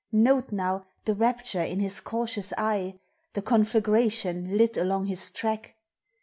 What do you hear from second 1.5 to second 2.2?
in his